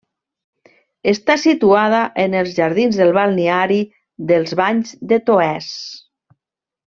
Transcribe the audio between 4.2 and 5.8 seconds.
dels Banys de Toès.